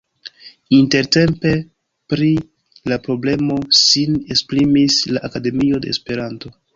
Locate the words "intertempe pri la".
0.77-2.97